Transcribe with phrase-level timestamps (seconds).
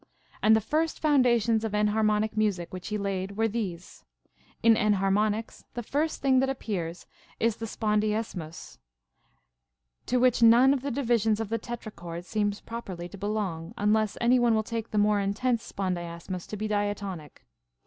[0.41, 4.03] And the first foundations of enharmonic music which he laid Avere these:
[4.63, 7.05] in enliar monics the first thing that appears
[7.39, 8.79] is the spondiasmus,f
[10.07, 14.17] to Avhich none of the divisions of the tetrachord seems prop erly to belong, unless
[14.19, 17.43] any one will take the more intense spondiasmus to be diatonic.